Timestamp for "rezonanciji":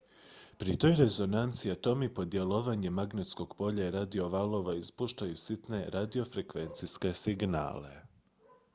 0.99-1.71